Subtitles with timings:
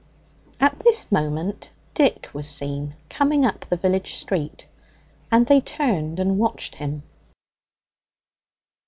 [0.59, 4.65] At this moment Dick was seen coming up the village street,
[5.31, 7.03] and they turned and watched him.